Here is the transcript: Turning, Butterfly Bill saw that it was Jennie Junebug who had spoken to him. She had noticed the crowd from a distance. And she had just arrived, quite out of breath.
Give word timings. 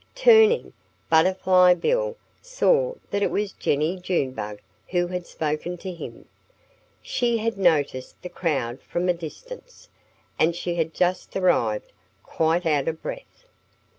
Turning, 0.15 0.73
Butterfly 1.11 1.75
Bill 1.75 2.17
saw 2.41 2.95
that 3.11 3.21
it 3.21 3.29
was 3.29 3.51
Jennie 3.53 3.99
Junebug 3.99 4.59
who 4.87 5.05
had 5.05 5.27
spoken 5.27 5.77
to 5.77 5.93
him. 5.93 6.25
She 7.03 7.37
had 7.37 7.55
noticed 7.55 8.19
the 8.23 8.27
crowd 8.29 8.81
from 8.81 9.09
a 9.09 9.13
distance. 9.13 9.89
And 10.39 10.55
she 10.55 10.73
had 10.73 10.95
just 10.95 11.35
arrived, 11.35 11.93
quite 12.23 12.65
out 12.65 12.87
of 12.87 12.99
breath. 13.03 13.45